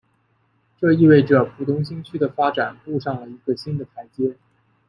[0.79, 4.35] 这意味着浦东新区的发展步上了一个新的台阶。